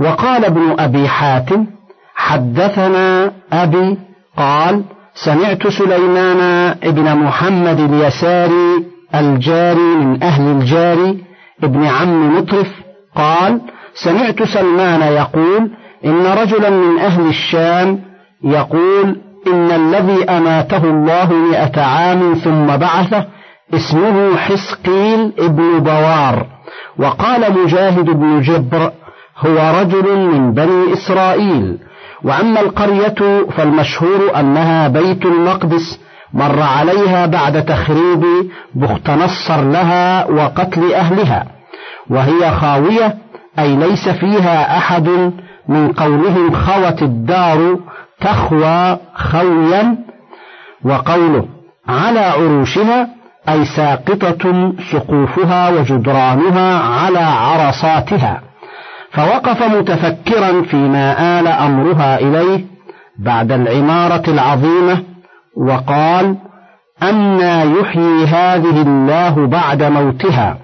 وقال 0.00 0.44
ابن 0.44 0.76
أبي 0.78 1.08
حاتم 1.08 1.66
حدثنا 2.30 3.32
أبي 3.52 3.98
قال 4.36 4.84
سمعت 5.14 5.66
سليمان 5.66 6.40
ابن 6.82 7.16
محمد 7.16 7.80
اليساري 7.80 8.84
الجاري 9.14 9.94
من 10.00 10.22
أهل 10.22 10.42
الجاري 10.42 11.24
ابن 11.64 11.84
عم 11.84 12.36
مطرف 12.36 12.70
قال 13.16 13.60
سمعت 13.94 14.42
سلمان 14.42 15.00
يقول 15.00 15.70
إن 16.04 16.26
رجلا 16.26 16.70
من 16.70 16.98
أهل 16.98 17.26
الشام 17.28 18.00
يقول 18.44 19.16
إن 19.46 19.70
الذي 19.70 20.24
أماته 20.24 20.84
الله 20.84 21.32
مئة 21.32 21.82
عام 21.82 22.34
ثم 22.34 22.66
بعثه 22.66 23.24
اسمه 23.74 24.36
حسقيل 24.36 25.32
ابن 25.38 25.78
بوار. 25.78 26.46
وقال 26.98 27.52
مجاهد 27.62 28.04
بن 28.04 28.40
جبر 28.40 28.92
هو 29.38 29.80
رجل 29.80 30.16
من 30.16 30.52
بني 30.52 30.92
إسرائيل. 30.92 31.78
وأما 32.24 32.60
القرية 32.60 33.46
فالمشهور 33.56 34.40
أنها 34.40 34.88
بيت 34.88 35.26
المقدس 35.26 36.00
مر 36.34 36.62
عليها 36.62 37.26
بعد 37.26 37.64
تخريب 37.64 38.24
بخت 38.74 39.10
نصر 39.10 39.60
لها 39.70 40.26
وقتل 40.26 40.92
أهلها 40.92 41.46
وهي 42.10 42.50
خاوية 42.50 43.16
أي 43.58 43.76
ليس 43.76 44.08
فيها 44.08 44.78
أحد 44.78 45.08
من 45.68 45.92
قولهم 45.92 46.54
خوت 46.54 47.02
الدار 47.02 47.78
تخوى 48.20 48.98
خويا 49.14 49.96
وقوله 50.84 51.48
على 51.88 52.20
عروشها 52.20 53.08
أي 53.48 53.64
ساقطة 53.64 54.72
سقوفها 54.92 55.70
وجدرانها 55.70 56.78
على 56.78 57.18
عرصاتها. 57.18 58.40
فوقف 59.12 59.62
متفكرا 59.62 60.62
فيما 60.62 61.40
آل 61.40 61.46
أمرها 61.48 62.18
إليه 62.18 62.64
بعد 63.18 63.52
العمارة 63.52 64.30
العظيمة 64.30 65.02
وقال 65.56 66.36
أنى 67.02 67.80
يحيي 67.80 68.26
هذه 68.26 68.82
الله 68.82 69.46
بعد 69.46 69.82
موتها. 69.82 70.58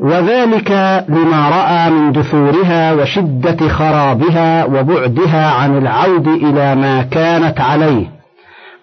وذلك 0.00 0.70
لما 1.08 1.48
رأى 1.48 1.90
من 1.90 2.12
دثورها 2.12 2.92
وشدة 2.92 3.68
خرابها 3.68 4.64
وبعدها 4.64 5.50
عن 5.50 5.78
العود 5.78 6.28
إلى 6.28 6.74
ما 6.74 7.02
كانت 7.02 7.60
عليه. 7.60 8.06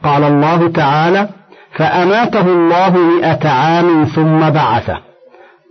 قال 0.04 0.24
الله 0.24 0.72
تعالى 0.72 1.30
فأماته 1.72 2.42
الله 2.42 2.98
مئة 2.98 3.50
عام 3.50 4.04
ثم 4.04 4.50
بعثه. 4.50 4.98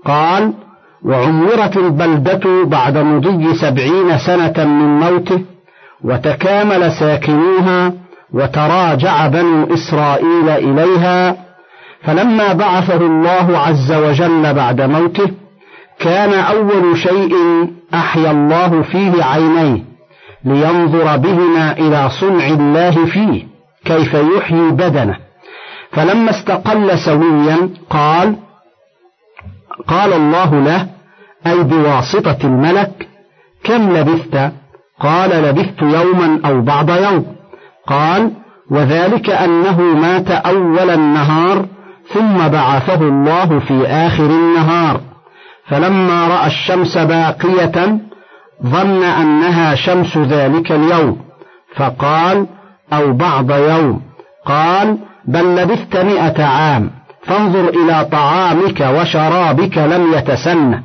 قال 0.05 0.53
وعمرت 1.05 1.77
البلدة 1.77 2.65
بعد 2.65 2.99
مضي 2.99 3.55
سبعين 3.55 4.19
سنة 4.19 4.65
من 4.65 5.01
موته 5.01 5.41
وتكامل 6.05 6.93
ساكنوها 6.93 7.93
وتراجع 8.33 9.27
بنو 9.27 9.75
إسرائيل 9.75 10.49
إليها 10.49 11.37
فلما 12.03 12.53
بعثه 12.53 12.97
الله 12.97 13.59
عز 13.59 13.93
وجل 13.93 14.55
بعد 14.55 14.81
موته 14.81 15.31
كان 15.99 16.33
أول 16.35 16.99
شيء 16.99 17.35
أحيا 17.95 18.31
الله 18.31 18.83
فيه 18.83 19.25
عينيه 19.25 19.83
لينظر 20.45 21.17
بهما 21.17 21.73
إلى 21.73 22.11
صنع 22.21 22.47
الله 22.47 23.05
فيه 23.05 23.47
كيف 23.85 24.15
يحيي 24.15 24.71
بدنه. 24.71 25.17
فلما 25.93 26.31
استقل 26.31 26.99
سويا 26.99 27.69
قال 27.91 28.37
قال 29.89 30.13
الله 30.13 30.55
له 30.55 30.87
أي 31.47 31.63
بواسطة 31.63 32.37
الملك 32.45 33.09
كم 33.65 33.97
لبثت؟ 33.97 34.53
قال 35.01 35.31
لبثت 35.31 35.83
يوما 35.83 36.41
أو 36.45 36.61
بعض 36.61 36.91
يوم. 36.91 37.27
قال 37.87 38.31
وذلك 38.71 39.31
أنه 39.31 39.81
مات 39.81 40.31
أول 40.31 40.91
النهار 40.91 41.67
ثم 42.09 42.49
بعثه 42.49 43.01
الله 43.01 43.59
في 43.59 43.87
آخر 43.87 44.27
النهار. 44.27 45.01
فلما 45.69 46.27
رأى 46.29 46.47
الشمس 46.47 46.99
باقية 46.99 47.99
ظن 48.63 49.03
أنها 49.03 49.75
شمس 49.75 50.19
ذلك 50.19 50.73
اليوم. 50.73 51.17
فقال 51.77 52.47
أو 52.93 53.13
بعض 53.13 53.51
يوم. 53.51 54.03
قال 54.47 54.99
بل 55.25 55.57
لبثت 55.57 55.97
مئة 55.97 56.45
عام. 56.45 56.91
فانظر 57.23 57.69
إلى 57.69 58.05
طعامك 58.13 58.81
وشرابك 58.81 59.79
لم 59.79 60.13
يتسنه 60.13 60.83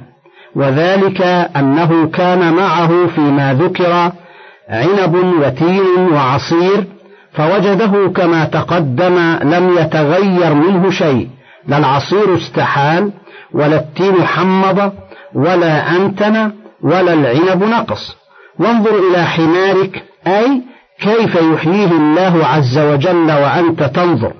وذلك 0.55 1.21
أنه 1.55 2.07
كان 2.07 2.53
معه 2.53 3.07
فيما 3.07 3.53
ذكر 3.53 4.11
عنب 4.69 5.15
وتين 5.15 6.13
وعصير 6.13 6.83
فوجده 7.33 8.11
كما 8.15 8.45
تقدم 8.45 9.37
لم 9.43 9.77
يتغير 9.77 10.53
منه 10.53 10.89
شيء 10.89 11.27
لا 11.67 11.77
العصير 11.77 12.37
استحال 12.37 13.11
ولا 13.53 13.75
التين 13.75 14.23
حمض 14.23 14.91
ولا 15.33 15.95
أنتن 15.95 16.51
ولا 16.83 17.13
العنب 17.13 17.63
نقص. 17.63 18.15
وانظر 18.59 18.91
إلى 19.09 19.23
حمارك 19.23 20.03
أي 20.27 20.61
كيف 21.01 21.35
يحييه 21.35 21.91
الله 21.91 22.45
عز 22.45 22.77
وجل 22.77 23.31
وأنت 23.31 23.83
تنظر. 23.83 24.33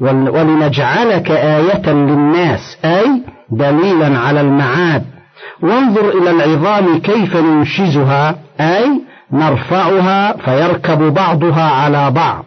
ولنجعلك 0.00 1.30
آية 1.30 1.92
للناس 1.92 2.78
أي 2.84 3.22
دليلا 3.50 4.18
على 4.18 4.40
المعاد. 4.40 5.04
وانظر 5.62 6.08
إلى 6.08 6.30
العظام 6.30 6.98
كيف 6.98 7.36
ننشزها 7.36 8.34
أي 8.60 9.00
نرفعها 9.32 10.36
فيركب 10.36 11.14
بعضها 11.14 11.70
على 11.70 12.10
بعض. 12.10 12.44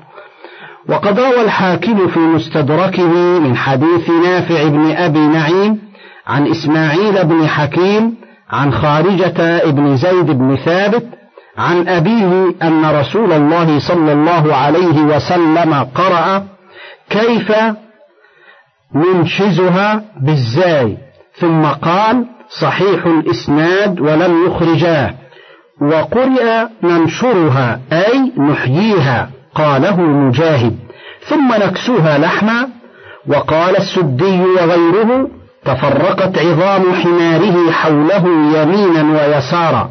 وقد 0.89 1.20
روى 1.20 1.42
الحاكم 1.42 2.08
في 2.08 2.20
مستدركه 2.20 3.39
من 3.39 3.58
حديث 3.58 4.10
نافع 4.10 4.68
بن 4.68 4.92
أبي 4.92 5.20
نعيم 5.20 5.80
عن 6.28 6.48
إسماعيل 6.48 7.24
بن 7.24 7.48
حكيم 7.48 8.16
عن 8.50 8.74
خارجة 8.74 9.70
بن 9.70 9.98
زيد 9.98 10.26
بن 10.26 10.56
ثابت 10.56 11.06
عن 11.58 11.88
أبيه 11.88 12.56
أن 12.63 12.86
رسول 12.86 13.34
الله 13.34 13.80
صلى 13.80 14.13
الله 14.13 14.56
عليه 14.56 15.02
وسلم 15.02 15.74
قرأ 15.74 16.44
كيف 17.10 17.52
ننشزها 18.96 20.04
بالزاي؟ 20.22 20.98
ثم 21.39 21.66
قال 21.66 22.26
صحيح 22.62 23.06
الإسناد 23.06 24.00
ولم 24.00 24.46
يخرجاه. 24.48 25.13
وقرئ 25.82 26.66
ننشرها 26.84 27.80
أي 27.92 28.32
نحييها 28.38 29.30
قاله 29.56 30.02
مجاهد. 30.02 30.76
ثم 31.30 31.54
نكسوها 31.54 32.18
لحما 32.18 32.70
وقال 33.28 33.78
السدي 33.78 34.42
وغيره 34.42 35.30
تفرقت 35.66 36.38
عظام 36.38 36.94
حماره 36.94 37.72
حوله 37.72 38.26
يمينا 38.56 39.04
ويسارا 39.22 39.89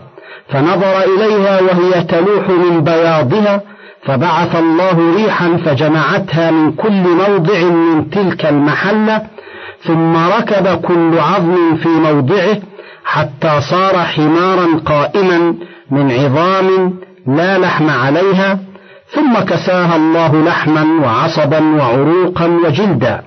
فنظر 0.48 1.03
إليها 1.03 1.61
وهي 1.61 2.05
تلوح 2.05 2.48
من 2.48 2.85
بياضها 2.85 3.62
فبعث 4.06 4.56
الله 4.56 5.14
ريحا 5.16 5.56
فجمعتها 5.56 6.50
من 6.50 6.72
كل 6.72 7.02
موضع 7.02 7.64
من 7.64 8.10
تلك 8.10 8.46
المحلة 8.46 9.22
ثم 9.84 10.16
ركب 10.16 10.80
كل 10.80 11.18
عظم 11.18 11.76
في 11.76 11.88
موضعه 11.88 12.56
حتى 13.04 13.60
صار 13.60 13.98
حمارا 13.98 14.66
قائما 14.86 15.54
من 15.90 16.12
عظام 16.12 16.94
لا 17.26 17.58
لحم 17.58 17.90
عليها 17.90 18.58
ثم 19.14 19.38
كساها 19.38 19.96
الله 19.96 20.44
لحما 20.44 20.84
وعصبا 21.04 21.60
وعروقا 21.60 22.46
وجلدا. 22.46 23.22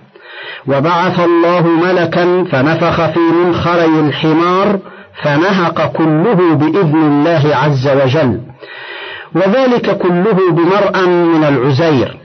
وبعث 0.67 1.19
الله 1.19 1.67
ملكا 1.67 2.43
فنفخ 2.51 3.05
في 3.05 3.19
منخري 3.19 3.99
الحمار 3.99 4.79
فنهق 5.23 5.91
كله 5.91 6.55
بإذن 6.55 6.95
الله 6.95 7.55
عز 7.55 7.87
وجل. 7.87 8.39
وذلك 9.35 9.97
كله 9.97 10.51
بمرأ 10.51 11.05
من 11.07 11.43
العزير. 11.43 12.17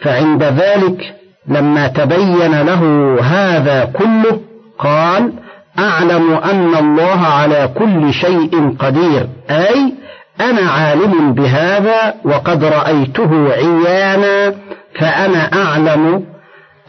فعند 0.00 0.42
ذلك 0.42 1.14
لما 1.48 1.86
تبين 1.88 2.62
له 2.62 3.16
هذا 3.22 3.84
كله 3.84 4.40
قال 4.78 5.32
أعلم 5.78 6.32
أن 6.32 6.74
الله 6.74 7.20
على 7.20 7.70
كل 7.78 8.12
شيء 8.12 8.76
قدير 8.78 9.28
أي 9.50 9.94
أنا 10.40 10.70
عالم 10.70 11.32
بهذا 11.34 12.14
وقد 12.24 12.64
رأيته 12.64 13.52
عيانا 13.52 14.54
فأنا 14.98 15.62
أعلم 15.62 16.24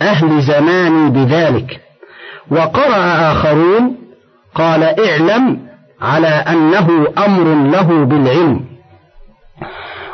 أهل 0.02 0.42
زماني 0.42 1.10
بذلك. 1.10 1.80
وقرأ 2.52 3.32
آخرون 3.32 3.98
قال 4.56 4.84
اعلم 4.84 5.60
على 6.02 6.28
أنه 6.28 7.08
أمر 7.18 7.72
له 7.72 8.06
بالعلم. 8.06 8.67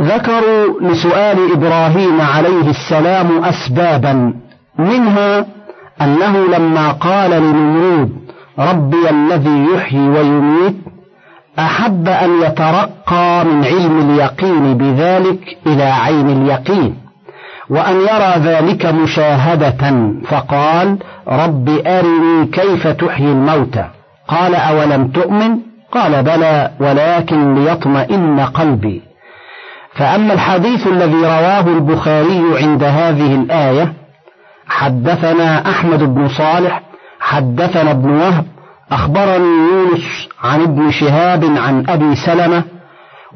ذكروا 0.00 0.80
لسؤال 0.80 1.52
إبراهيم 1.52 2.20
عليه 2.20 2.70
السلام 2.70 3.44
أسبابا. 3.44 4.34
منها 4.78 5.46
أنه 6.02 6.46
لما 6.56 6.92
قال 6.92 7.30
لنمرود 7.30 8.10
ربي 8.58 9.10
الذي 9.10 9.66
يحيي 9.74 10.08
ويميت 10.08 10.76
أحب 11.58 12.08
أن 12.08 12.42
يترقى 12.42 13.44
من 13.44 13.64
علم 13.64 14.10
اليقين 14.10 14.78
بذلك 14.78 15.56
إلى 15.66 15.82
عين 15.82 16.28
اليقين 16.30 16.96
وأن 17.70 17.94
يرى 18.00 18.34
ذلك 18.36 18.86
مشاهدة 18.86 20.12
فقال 20.28 20.98
رب 21.28 21.68
أرني 21.86 22.46
كيف 22.46 22.86
تحيي 22.86 23.32
الموتى؟ 23.32 23.84
قال 24.28 24.54
أولم 24.54 25.08
تؤمن؟ 25.08 25.58
قال 25.92 26.22
بلى 26.22 26.70
ولكن 26.80 27.54
ليطمئن 27.54 28.40
قلبي. 28.40 29.02
فأما 29.94 30.34
الحديث 30.34 30.86
الذي 30.86 31.16
رواه 31.16 31.66
البخاري 31.66 32.42
عند 32.62 32.84
هذه 32.84 33.34
الآية 33.34 33.92
حدثنا 34.68 35.70
أحمد 35.70 36.14
بن 36.14 36.28
صالح 36.28 36.82
حدثنا 37.20 37.90
ابن 37.90 38.10
وهب 38.10 38.44
أخبرني 38.92 39.68
يونس 39.72 40.28
عن 40.44 40.62
ابن 40.62 40.90
شهاب 40.90 41.44
عن 41.44 41.84
أبي 41.88 42.14
سلمة 42.16 42.62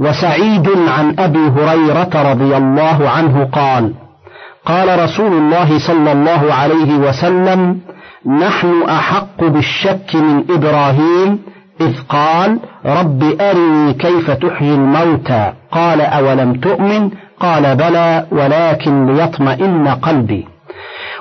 وسعيد 0.01 0.69
عن 0.89 1.15
أبي 1.19 1.39
هريرة 1.39 2.33
رضي 2.33 2.57
الله 2.57 3.11
عنه 3.11 3.45
قال 3.53 3.95
قال 4.67 5.05
رسول 5.05 5.33
الله 5.33 5.79
صلى 5.79 6.13
الله 6.13 6.55
عليه 6.55 6.95
وسلم 6.99 7.81
نحن 8.27 8.83
أحق 8.83 9.45
بالشك 9.45 10.15
من 10.15 10.45
إبراهيم 10.51 11.39
إذ 11.81 11.95
قال 12.09 12.59
رب 12.87 13.41
أرني 13.41 13.95
كيف 13.95 14.31
تحيي 14.31 14.75
الموتى. 14.75 15.53
قال 15.73 16.01
أولم 16.01 16.53
تؤمن؟ 16.53 17.11
قال 17.41 17.77
بلى 17.77 18.27
ولكن 18.33 19.07
ليطمئن 19.07 19.89
قلبي. 19.89 20.49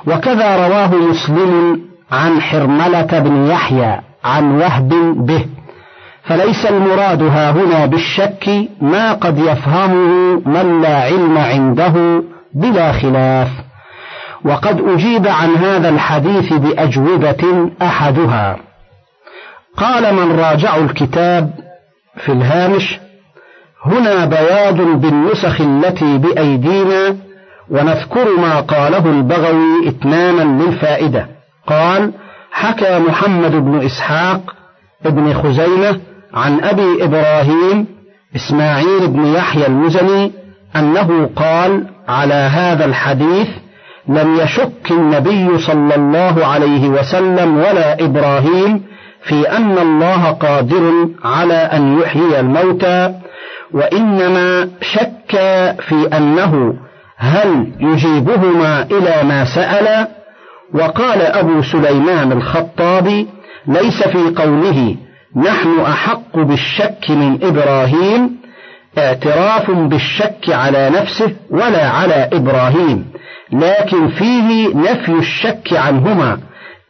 وكذا 0.08 0.68
رواه 0.68 0.96
مسلم 0.96 1.82
عن 2.12 2.42
حرملة 2.42 3.20
بن 3.20 3.48
يحيى 3.48 4.00
عن 4.24 4.56
وهب 4.56 4.90
به. 5.26 5.46
فليس 6.24 6.66
المراد 6.66 7.24
ها 7.24 7.52
هنا 7.52 7.86
بالشك 7.86 8.70
ما 8.82 9.14
قد 9.14 9.40
يفهمه 9.40 10.42
من 10.46 10.82
لا 10.82 11.04
علم 11.04 11.38
عنده 11.38 12.24
بلا 12.54 12.92
خلاف. 12.92 13.50
وقد 14.46 14.82
أجيب 14.82 15.28
عن 15.28 15.56
هذا 15.56 15.90
الحديث 15.90 16.54
بأجوبة 16.54 17.72
أحدها. 17.82 18.58
قال 19.78 20.14
من 20.14 20.40
راجعوا 20.40 20.84
الكتاب 20.84 21.52
في 22.18 22.32
الهامش 22.32 23.00
هنا 23.86 24.26
بياض 24.26 24.82
بالنسخ 24.82 25.62
التي 25.62 26.18
بأيدينا 26.18 27.16
ونذكر 27.70 28.38
ما 28.38 28.60
قاله 28.60 29.06
البغوي 29.10 29.90
إتماما 29.90 30.64
للفائدة. 30.64 31.28
قال 31.68 32.12
حكى 32.52 33.00
محمد 33.00 33.52
بن 33.52 33.86
إسحاق 33.86 34.56
ابن 35.06 35.34
خزيمة 35.34 36.00
عن 36.34 36.64
أبي 36.64 37.04
إبراهيم 37.04 37.88
إسماعيل 38.36 39.08
بن 39.08 39.26
يحيى 39.26 39.68
المزني 39.68 40.32
أنه 40.76 41.30
قال 41.36 41.84
على 42.08 42.34
هذا 42.34 42.86
الحديث 42.86 43.48
لم 44.08 44.36
يشك 44.36 44.92
النبي 44.92 45.58
صلى 45.58 45.96
الله 45.96 46.46
عليه 46.46 46.90
وسلم 46.90 47.58
ولا 47.58 48.06
إبراهيم 48.06 48.84
في 49.28 49.50
أن 49.58 49.78
الله 49.78 50.32
قادر 50.32 51.10
على 51.24 51.54
أن 51.54 52.00
يحيي 52.00 52.40
الموتى 52.40 53.14
وإنما 53.74 54.70
شك 54.82 55.32
في 55.80 56.10
أنه 56.18 56.74
هل 57.18 57.72
يجيبهما 57.80 58.82
إلى 58.84 59.24
ما 59.24 59.46
سأل 59.46 60.08
وقال 60.74 61.22
أبو 61.22 61.62
سليمان 61.62 62.32
الخطابي 62.32 63.28
ليس 63.68 64.04
في 64.08 64.44
قوله 64.44 64.96
نحن 65.36 65.80
أحق 65.80 66.38
بالشك 66.38 67.10
من 67.10 67.40
إبراهيم 67.44 68.38
اعتراف 68.98 69.72
بالشك 69.72 70.50
على 70.50 70.90
نفسه 70.90 71.36
ولا 71.50 71.90
على 71.90 72.30
إبراهيم 72.34 73.06
لكن 73.52 74.08
فيه 74.08 74.76
نفي 74.76 75.12
الشك 75.12 75.74
عنهما. 75.74 76.40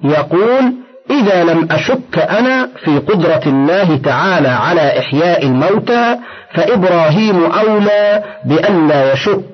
يقول 0.04 0.74
إذا 1.10 1.44
لم 1.44 1.68
أشك 1.72 2.20
أنا 2.20 2.70
في 2.84 2.98
قدرة 2.98 3.42
الله 3.46 3.98
تعالى 3.98 4.48
على 4.48 5.00
إحياء 5.00 5.46
الموتى 5.46 6.18
فإبراهيم 6.56 7.46
أولى 7.46 8.24
بأن 8.46 8.88
لا 8.88 9.14
يشك. 9.14 9.46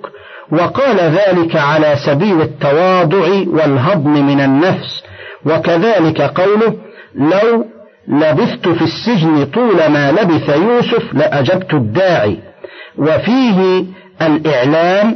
وقال 0.52 0.98
ذلك 1.00 1.56
على 1.56 1.96
سبيل 2.06 2.42
التواضع 2.42 3.28
والهضم 3.48 4.12
من 4.12 4.42
النفس. 4.42 5.04
وكذلك 5.46 6.22
قوله 6.22 6.74
لو 7.16 7.66
لبثت 8.08 8.68
في 8.68 8.82
السجن 8.82 9.46
طول 9.46 9.88
ما 9.88 10.12
لبث 10.12 10.50
يوسف 10.50 11.14
لأجبت 11.14 11.74
الداعي. 11.74 12.38
وفيه 12.98 13.86
الإعلام 14.22 15.16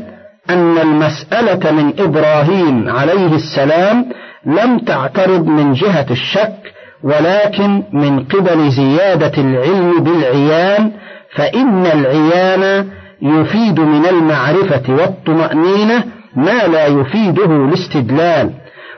أن 0.49 0.77
المسألة 0.77 1.71
من 1.71 1.93
إبراهيم 1.99 2.89
عليه 2.89 3.35
السلام 3.35 4.05
لم 4.45 4.79
تعترض 4.79 5.45
من 5.45 5.73
جهة 5.73 6.05
الشك 6.11 6.73
ولكن 7.03 7.83
من 7.93 8.23
قبل 8.23 8.69
زيادة 8.71 9.41
العلم 9.41 10.03
بالعيان 10.03 10.91
فإن 11.35 11.85
العيان 11.85 12.87
يفيد 13.21 13.79
من 13.79 14.05
المعرفة 14.05 14.93
والطمأنينة 14.93 16.03
ما 16.35 16.67
لا 16.67 16.85
يفيده 16.87 17.45
الاستدلال. 17.45 18.51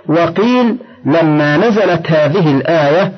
وقيل 0.10 0.78
لما 1.06 1.58
نزلت 1.58 2.12
هذه 2.12 2.52
الآية 2.52 3.12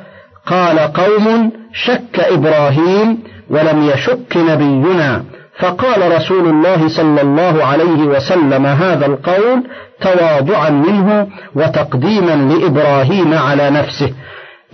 قال 0.45 0.79
قوم 0.79 1.51
شك 1.73 2.19
إبراهيم 2.19 3.17
ولم 3.49 3.89
يشك 3.89 4.37
نبينا. 4.37 5.23
فقال 5.59 6.15
رسول 6.15 6.47
الله 6.47 6.87
صلى 6.87 7.21
الله 7.21 7.65
عليه 7.65 8.03
وسلم 8.03 8.65
هذا 8.65 9.05
القول 9.05 9.63
تواضعا 10.01 10.69
منه 10.69 11.27
وتقديما 11.55 12.35
لإبراهيم 12.53 13.33
على 13.33 13.69
نفسه. 13.69 14.13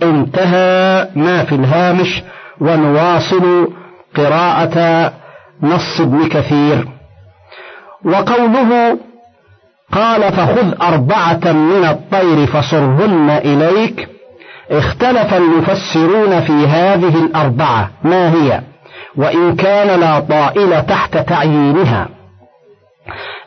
انتهى 0.02 1.08
ما 1.16 1.44
في 1.44 1.54
الهامش 1.54 2.22
ونواصل 2.60 3.68
قراءة 4.16 5.12
نص 5.62 6.00
ابن 6.00 6.28
كثير. 6.28 6.88
وقوله 8.04 8.98
قال 9.92 10.32
فخذ 10.32 10.74
أربعة 10.82 11.52
من 11.52 11.84
الطير 11.84 12.46
فصرهن 12.46 13.30
إليك. 13.30 14.08
اختلف 14.70 15.34
المفسرون 15.34 16.40
في 16.40 16.52
هذه 16.52 17.24
الأربعة. 17.24 17.90
ما 18.04 18.32
هي؟ 18.32 18.60
وإن 19.16 19.56
كان 19.56 20.00
لا 20.00 20.20
طائل 20.20 20.86
تحت 20.86 21.18
تعيينها. 21.18 22.08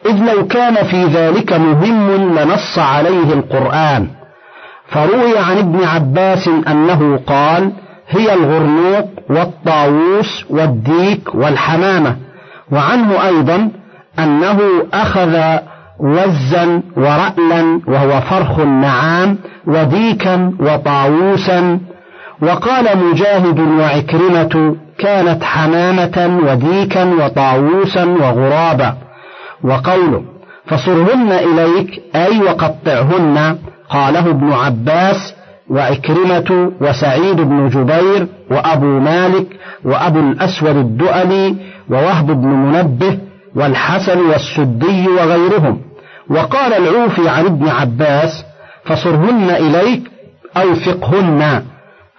إذ 0.06 0.34
لو 0.34 0.48
كان 0.48 0.76
في 0.76 1.06
ذلك 1.06 1.54
مهم 1.54 2.40
لنص 2.40 2.80
عليه 2.80 3.34
القرآن. 3.34 4.08
فروي 4.88 5.38
عن 5.38 5.58
ابن 5.58 5.84
عباس 5.84 6.48
أنه 6.48 7.20
قال 7.28 7.72
هي 8.10 8.34
الغرنوق 8.34 9.10
والطاووس 9.30 10.46
والديك 10.50 11.36
والحمامة. 11.36 12.16
وعنه 12.72 13.28
أيضا 13.28 13.72
أنه 14.20 14.60
أخذ 14.94 15.58
وزا 16.00 16.82
ورألا 16.98 17.82
وهو 17.88 18.22
فرخ 18.22 18.60
النعام 18.60 19.38
وديكا 19.68 20.54
وطاووسا. 20.60 21.80
وقال 22.42 22.86
مجاهد 22.98 23.60
وعكرمة 23.60 24.76
كانت 25.00 25.44
حمامة 25.44 26.40
وديكا 26.44 27.04
وطاووسا 27.04 28.04
وغرابا. 28.06 28.98
وقوله 29.64 30.24
فصرهن 30.66 31.32
إليك 31.32 32.02
أي 32.16 32.40
وقطعهن 32.40 33.58
قاله 33.90 34.30
ابن 34.30 34.52
عباس 34.54 35.34
وعكرمة 35.70 36.72
وسعيد 36.82 37.42
بن 37.42 37.70
جبير 37.70 38.28
وأبو 38.52 39.00
مالك 39.00 39.48
وأبو 39.86 40.20
الأسود 40.20 40.76
الدؤلي 40.76 41.56
ووهب 41.90 42.28
بن 42.28 42.48
منبه 42.48 43.18
والحسن 43.56 44.20
والسدي 44.20 45.08
وغيرهم. 45.08 45.82
وقال 46.30 46.74
العوفي 46.74 47.30
عن 47.30 47.46
ابن 47.46 47.68
عباس 47.70 48.46
فصرهن 48.86 49.50
إليك 49.50 50.12
أوثقهن. 50.58 51.64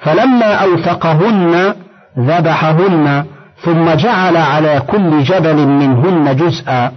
فلما 0.00 0.54
أوثقهن 0.54 1.74
ذبحهن 2.20 3.24
ثم 3.64 3.94
جعل 3.94 4.36
على 4.36 4.82
كل 4.86 5.22
جبل 5.22 5.56
منهن 5.66 6.36
جزءا. 6.36 6.92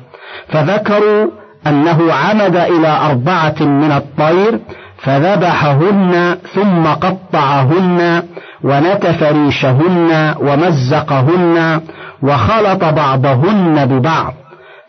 فذكروا 0.47 1.27
أنه 1.67 2.13
عمد 2.13 2.55
إلى 2.55 2.87
أربعة 2.87 3.55
من 3.59 3.91
الطير 3.91 4.59
فذبحهن 4.97 6.37
ثم 6.53 6.87
قطعهن 6.87 8.23
ونتف 8.63 9.23
ريشهن 9.23 10.35
ومزقهن 10.39 11.81
وخلط 12.23 12.83
بعضهن 12.83 13.85
ببعض 13.85 14.33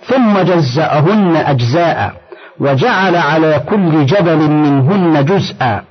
ثم 0.07 0.39
جزأهن 0.39 1.37
أجزاء 1.37 2.13
وجعل 2.61 3.17
على 3.17 3.61
كل 3.69 4.07
جبل 4.07 4.51
منهن 4.51 5.25
جزءا. 5.25 5.83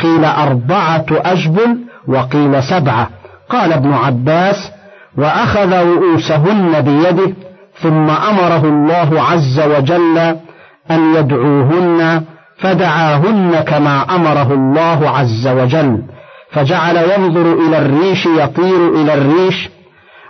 قيل 0.00 0.24
أربعة 0.24 1.06
أجبل 1.10 1.78
وقيل 2.08 2.62
سبعة. 2.62 3.08
قال 3.50 3.72
ابن 3.72 3.92
عباس 3.92 4.70
وأخذ 5.18 5.72
رؤوسهن 5.72 6.80
بيده 6.80 7.32
ثم 7.82 8.10
أمره 8.10 8.64
الله 8.64 9.22
عز 9.22 9.60
وجل 9.60 10.18
أن 10.90 11.14
يدعوهن 11.14 12.22
فدعاهن 12.58 13.64
كما 13.66 14.14
أمره 14.14 14.52
الله 14.54 15.10
عز 15.10 15.48
وجل 15.48 16.02
فجعل 16.50 16.96
ينظر 16.96 17.52
إلى 17.52 17.78
الريش 17.78 18.26
يطير 18.26 18.88
إلى 18.94 19.14
الريش 19.14 19.70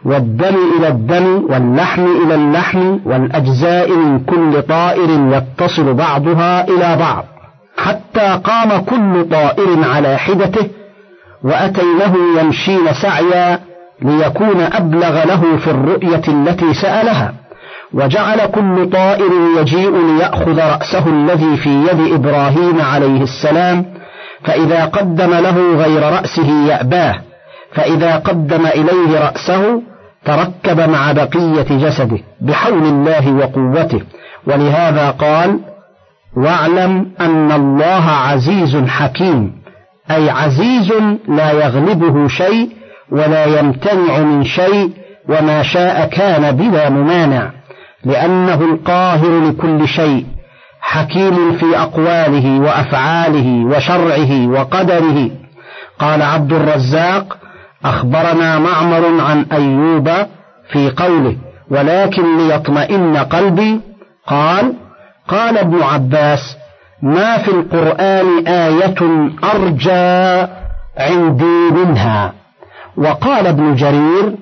والدم 0.05 0.55
إلى 0.79 0.89
الدم 0.89 1.45
واللحم 1.51 2.07
إلى 2.25 2.35
اللحم 2.35 2.99
والأجزاء 3.05 3.91
من 3.91 4.21
كل 4.25 4.63
طائر 4.63 5.11
يتصل 5.33 5.95
بعضها 5.95 6.69
إلى 6.69 6.97
بعض 6.97 7.25
حتى 7.79 8.41
قام 8.45 8.85
كل 8.85 9.29
طائر 9.31 9.91
على 9.95 10.17
حدته 10.17 10.69
وأتينه 11.45 12.15
يمشين 12.41 12.93
سعيا 13.03 13.61
ليكون 14.03 14.61
أبلغ 14.61 15.25
له 15.25 15.57
في 15.57 15.71
الرؤية 15.71 16.23
التي 16.29 16.75
سألها. 16.75 17.35
وجعل 17.93 18.47
كل 18.47 18.91
طائر 18.91 19.31
يجيء 19.59 19.91
ليأخذ 19.91 20.59
رأسه 20.59 21.07
الذي 21.07 21.57
في 21.57 21.69
يد 21.69 22.13
إبراهيم 22.13 22.81
عليه 22.81 23.23
السلام 23.23 23.85
فإذا 24.45 24.85
قدم 24.85 25.31
له 25.31 25.77
غير 25.77 26.03
رأسه 26.03 26.67
يأباه 26.67 27.15
فإذا 27.73 28.17
قدم 28.17 28.67
إليه 28.67 29.21
رأسه 29.21 29.83
تركب 30.25 30.81
مع 30.91 31.13
بقية 31.13 31.87
جسده 31.87 32.19
بحول 32.41 32.83
الله 32.83 33.33
وقوته. 33.33 34.01
ولهذا 34.47 35.11
قال 35.11 35.61
واعلم 36.37 37.07
أن 37.21 37.53
الله 37.53 38.11
عزيز 38.11 38.77
حكيم. 38.77 39.53
أي 40.11 40.31
عزيز 40.31 40.93
لا 41.29 41.53
يغلبه 41.53 42.29
شيء 42.29 42.71
ولا 43.11 43.45
يمتنع 43.61 44.19
من 44.19 44.45
شيء 44.45 44.91
وما 45.29 45.63
شاء 45.63 46.07
كان 46.07 46.57
بلا 46.57 46.89
ممانع 46.89 47.51
لأنه 48.05 48.55
القاهر 48.55 49.41
لكل 49.41 49.89
شيء 49.89 50.27
حكيم 50.81 51.53
في 51.53 51.79
أقواله 51.79 52.61
وأفعاله 52.61 53.65
وشرعه 53.67 54.47
وقدره. 54.47 55.31
قال 55.99 56.23
عبد 56.23 56.53
الرزاق 56.53 57.39
أخبرنا 57.85 58.59
معمر 58.59 59.21
عن 59.21 59.47
أيوب 59.53 60.11
في 60.73 60.91
قوله 60.91 61.37
ولكن 61.71 62.37
ليطمئن 62.49 63.17
قلبي 63.17 63.81
قال 64.27 64.75
قال 65.29 65.59
ابن 65.59 65.83
عباس 65.83 66.57
ما 67.03 67.39
في 67.39 67.49
القرآن 67.49 68.47
آية 68.47 69.31
أرجى 69.55 70.47
عندي 70.99 71.71
منها. 71.75 72.33
وقال 72.97 73.47
ابن 73.47 73.75
جرير 73.75 74.35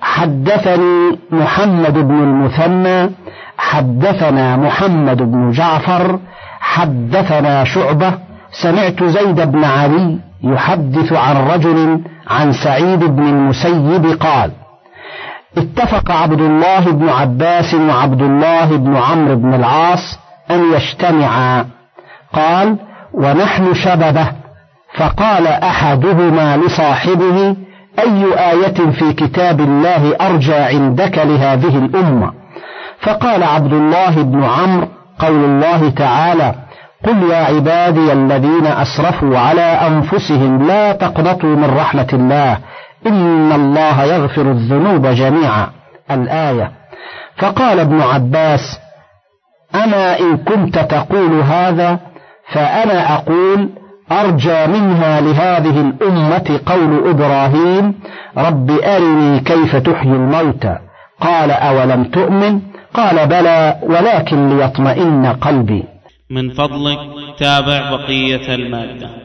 حدثني 0.00 1.18
محمد 1.30 1.94
بن 1.94 2.14
المثنى 2.14 3.10
حدثنا 3.58 4.56
محمد 4.56 5.16
بن 5.16 5.50
جعفر 5.50 6.18
حدثنا 6.60 7.64
شعبة 7.64 8.12
سمعت 8.62 9.04
زيد 9.04 9.40
بن 9.40 9.64
علي 9.64 10.18
يحدث 10.42 11.12
عن 11.12 11.36
رجل 11.36 12.00
عن 12.30 12.52
سعيد 12.52 13.04
بن 13.04 13.28
المسيب 13.28 14.06
قال 14.20 14.50
اتفق 15.56 16.10
عبد 16.10 16.40
الله 16.40 16.90
بن 16.90 17.08
عباس 17.08 17.74
وعبد 17.74 18.22
الله 18.22 18.76
بن 18.76 18.96
عمرو 18.96 19.36
بن 19.36 19.54
العاص 19.54 20.18
أن 20.50 20.72
يجتمعا 20.72 21.66
قال 22.34 22.76
ونحن 23.14 23.74
شببة. 23.74 24.26
فقال 24.94 25.46
أحدهما 25.46 26.56
لصاحبه 26.56 27.56
أي 27.98 28.50
آية 28.50 28.90
في 28.90 29.12
كتاب 29.12 29.60
الله 29.60 30.16
أرجى 30.20 30.54
عندك 30.54 31.18
لهذه 31.18 31.78
الأمة؟ 31.78 32.32
فقال 33.00 33.42
عبد 33.42 33.72
الله 33.72 34.22
بن 34.22 34.44
عمرو 34.44 34.88
قول 35.18 35.44
الله 35.44 35.90
تعالى 35.90 36.54
قل 37.04 37.22
يا 37.30 37.36
عبادي 37.36 38.12
الذين 38.12 38.66
أسرفوا 38.66 39.38
على 39.38 39.62
أنفسهم 39.62 40.66
لا 40.66 40.92
تقنطوا 40.92 41.56
من 41.56 41.76
رحمة 41.76 42.08
الله 42.12 42.58
إن 43.06 43.52
الله 43.52 44.04
يغفر 44.04 44.50
الذنوب 44.50 45.06
جميعا. 45.06 45.66
الآية. 46.10 46.70
فقال 47.36 47.80
ابن 47.80 48.00
عباس 48.00 48.78
أما 49.74 50.18
إن 50.18 50.36
كنت 50.36 50.78
تقول 50.78 51.40
هذا 51.40 51.98
فأنا 52.54 53.14
أقول 53.14 53.70
أرجى 54.12 54.66
منها 54.66 55.20
لهذه 55.20 55.80
الأمة 55.80 56.60
قول 56.66 57.08
إبراهيم 57.08 57.94
رب 58.36 58.70
أرني 58.70 59.40
كيف 59.40 59.76
تحيي 59.76 60.12
الموتى 60.12 60.78
قال 61.20 61.50
أولم 61.50 62.04
تؤمن؟ 62.04 62.60
قال 62.94 63.26
بلى 63.26 63.76
ولكن 63.82 64.48
ليطمئن 64.48 65.26
قلبي. 65.26 65.84
من 66.30 66.50
فضلك 66.50 66.98
تابع 67.38 67.90
بقية 67.90 68.54
المادة. 68.54 69.23